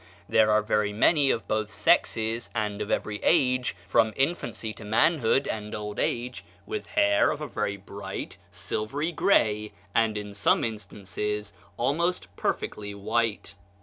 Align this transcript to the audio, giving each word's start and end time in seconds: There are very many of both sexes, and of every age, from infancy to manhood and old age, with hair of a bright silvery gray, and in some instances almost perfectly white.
There 0.27 0.49
are 0.49 0.63
very 0.63 0.91
many 0.91 1.29
of 1.29 1.47
both 1.47 1.69
sexes, 1.71 2.49
and 2.55 2.81
of 2.81 2.89
every 2.89 3.19
age, 3.21 3.75
from 3.85 4.13
infancy 4.15 4.73
to 4.73 4.83
manhood 4.83 5.47
and 5.47 5.75
old 5.75 5.99
age, 5.99 6.43
with 6.65 6.87
hair 6.97 7.29
of 7.29 7.39
a 7.39 7.77
bright 7.77 8.37
silvery 8.49 9.11
gray, 9.11 9.73
and 9.93 10.17
in 10.17 10.33
some 10.33 10.63
instances 10.63 11.53
almost 11.77 12.35
perfectly 12.35 12.95
white. 12.95 13.53